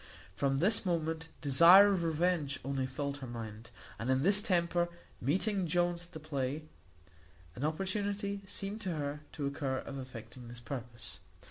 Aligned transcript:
From 0.35 0.57
this 0.57 0.83
moment 0.83 1.27
desire 1.41 1.89
of 1.93 2.03
revenge 2.03 2.57
only 2.65 2.87
filled 2.87 3.17
her 3.17 3.27
mind; 3.27 3.69
and 3.99 4.09
in 4.09 4.23
this 4.23 4.41
temper 4.41 4.89
meeting 5.21 5.67
Jones 5.67 6.07
at 6.07 6.13
the 6.13 6.19
play, 6.19 6.63
an 7.55 7.63
opportunity 7.63 8.41
seemed 8.47 8.81
to 8.81 8.95
her 8.95 9.19
to 9.33 9.45
occur 9.45 9.77
of 9.77 9.99
effecting 9.99 10.47
this 10.47 10.59
purpose. 10.59 11.19